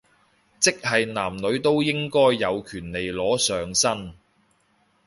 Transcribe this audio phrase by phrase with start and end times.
[0.59, 4.15] 即係男女都應該有權利裸上身